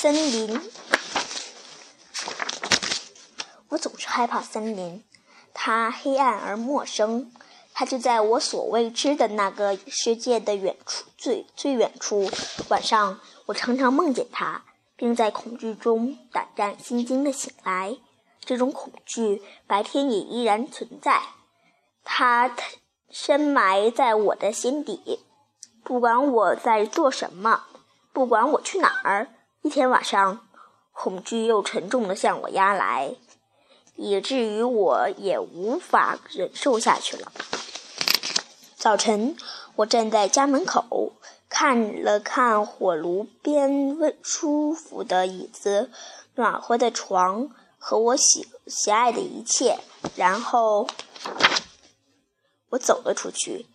[0.00, 0.58] 森林。
[3.68, 5.04] 我总是害怕森林，
[5.52, 7.30] 它黑暗而陌生，
[7.74, 12.30] 它就在我所未知的那个世界的远处，最最远处。
[12.70, 14.64] 晚上，我常常梦见它，
[14.96, 17.98] 并在恐惧中胆战心惊的醒来。
[18.42, 21.20] 这种恐惧白天也依然存在，
[22.04, 22.56] 它
[23.10, 25.20] 深埋在我的心底。
[25.84, 27.64] 不管我在做什么，
[28.14, 29.28] 不管我去哪儿，
[29.62, 30.48] 一天晚上，
[30.92, 33.14] 恐惧又沉重地向我压来。
[33.94, 37.30] 以至于我也无法忍受下去了。
[38.74, 39.36] 早晨，
[39.76, 41.12] 我站在家门口，
[41.50, 45.90] 看了看火炉边温舒服的椅子、
[46.36, 49.78] 暖和的床和我喜喜爱的一切，
[50.16, 50.88] 然后
[52.70, 53.66] 我走了出去，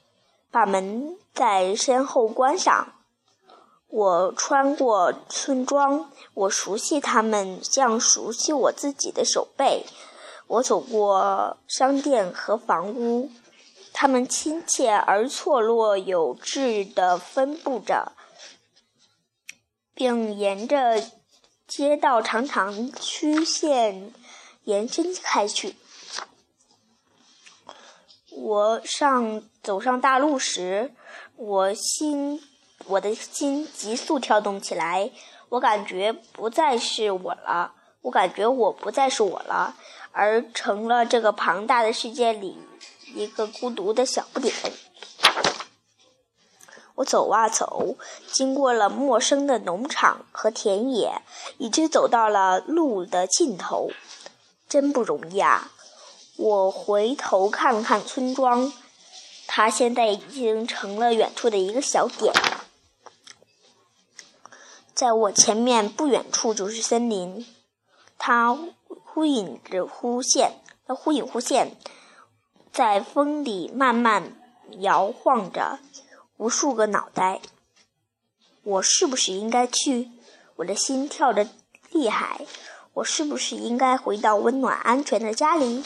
[0.50, 2.94] 把门在身后关上。
[3.96, 9.86] 我穿过村庄，我熟悉他们，像熟悉我自己的手背。
[10.48, 13.32] 我走过商店和房屋，
[13.94, 18.12] 它们亲切而错落有致地分布着，
[19.94, 21.02] 并沿着
[21.66, 24.14] 街道长长曲线
[24.66, 25.78] 延伸开去。
[28.32, 30.94] 我上走上大路时，
[31.38, 32.42] 我心
[32.88, 35.12] 我的心急速跳动起来。
[35.50, 39.76] 我感觉不再是我了，我感觉我不再是我了。
[40.12, 42.58] 而成了这个庞大的世界里
[43.14, 44.54] 一个孤独的小不点。
[46.96, 47.98] 我走啊走，
[48.32, 51.22] 经过了陌生的农场和田野，
[51.58, 53.92] 一直走到了路的尽头。
[54.68, 55.72] 真不容易啊！
[56.38, 58.74] 我回头看看村庄，
[59.46, 62.34] 它现在已经成了远处的一个小点。
[64.96, 67.46] 在我前面不远处就是森林，
[68.18, 68.58] 它。
[68.88, 71.78] 忽隐着忽现，它忽隐忽现，
[72.74, 74.34] 在风里慢慢
[74.80, 75.80] 摇晃着，
[76.36, 77.40] 无数个脑袋。
[78.64, 80.12] 我是不是应该去？
[80.58, 81.48] 我的心跳着
[81.92, 82.46] 厉害。
[82.96, 85.82] 我是不是应该回到温暖安全的家里？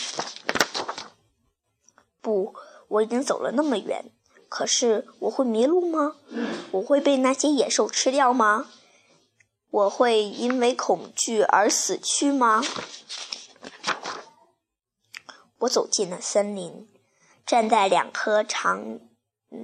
[2.20, 2.56] 不，
[2.88, 4.06] 我已经走了那么远。
[4.48, 6.16] 可是我会迷路吗？
[6.72, 8.72] 我会被那些野兽吃掉吗？
[9.72, 12.64] 我会因为恐惧而死去吗？
[15.60, 16.88] 我走进了森林，
[17.46, 19.00] 站在两棵长、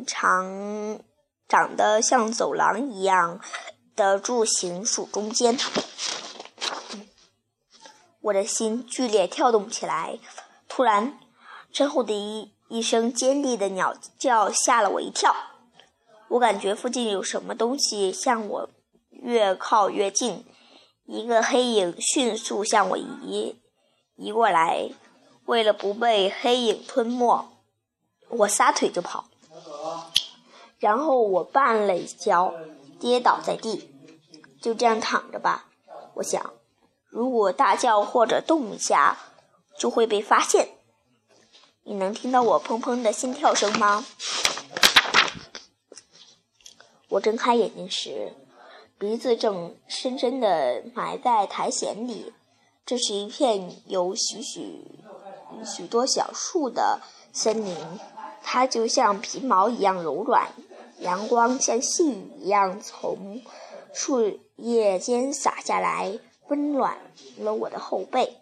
[0.06, 1.00] 长、
[1.48, 3.40] 长得像走廊一样
[3.96, 5.58] 的柱形树中间。
[8.22, 10.20] 我的心剧烈跳动起来。
[10.68, 11.18] 突然，
[11.72, 15.34] 身后的一一声尖利的鸟叫吓了我一跳。
[16.28, 18.70] 我感觉附近有什么东西向我。
[19.26, 20.46] 越靠越近，
[21.08, 23.56] 一个黑影迅速向我移
[24.16, 24.92] 移过来。
[25.46, 27.48] 为了不被黑影吞没，
[28.30, 29.26] 我撒腿就跑。
[30.78, 32.54] 然后我绊了一跤，
[33.00, 33.92] 跌倒在地。
[34.62, 35.66] 就这样躺着吧，
[36.16, 36.54] 我想，
[37.10, 39.18] 如果大叫或者动一下，
[39.78, 40.70] 就会被发现。
[41.84, 44.06] 你能听到我砰砰的心跳声吗？
[47.10, 48.34] 我睁开眼睛时。
[48.98, 52.34] 鼻子正深深地埋在苔藓里。
[52.86, 54.82] 这是一片有许许
[55.66, 57.02] 许多小树的
[57.34, 57.76] 森林，
[58.44, 60.54] 它就像皮毛一样柔软。
[61.00, 63.42] 阳光像细雨一样从
[63.94, 66.98] 树叶间洒下来，温暖
[67.38, 68.38] 了我的后背。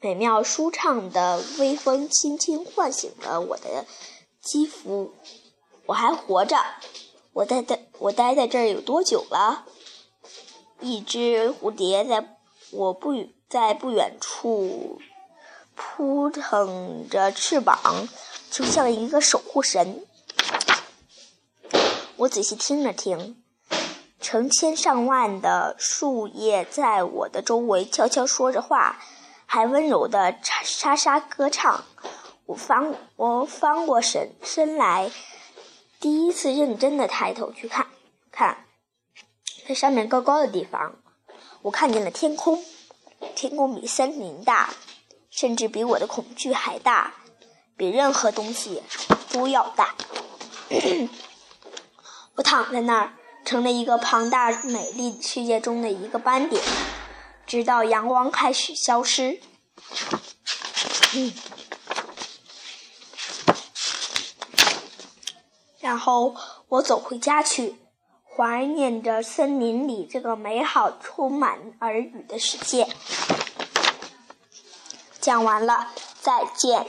[0.00, 3.86] 美妙舒畅的微风轻轻唤醒了我的
[4.40, 5.12] 肌肤。
[5.86, 6.56] 我还活着。
[7.36, 9.66] 我待在，我待在这儿有多久了？
[10.80, 12.38] 一只蝴蝶在
[12.70, 13.12] 我不
[13.46, 14.98] 在不远处
[15.74, 18.08] 扑腾着翅膀，
[18.50, 20.02] 就像一个守护神。
[22.16, 23.36] 我仔细听了听，
[24.18, 28.98] 成千上万的树叶在我的周围悄悄说着话，
[29.44, 31.84] 还温柔的沙沙歌唱。
[32.46, 35.10] 我翻我翻过身身来。
[35.98, 37.86] 第一次认真的抬头去看，
[38.30, 38.66] 看，
[39.66, 40.96] 在上面高高的地方，
[41.62, 42.62] 我看见了天空。
[43.34, 44.74] 天空比森林大，
[45.30, 47.14] 甚至比我的恐惧还大，
[47.76, 48.82] 比任何东西
[49.32, 49.94] 都要大。
[52.36, 53.14] 我躺在那儿，
[53.44, 56.62] 成了一个庞大美丽世界中的一个斑点，
[57.46, 59.40] 直到阳光开始消失。
[61.14, 61.32] 嗯。
[65.86, 66.34] 然后
[66.66, 67.76] 我走回家去，
[68.24, 72.88] 怀念着森林里这个美好、充满耳语的世界。
[75.20, 76.84] 讲完了，再见。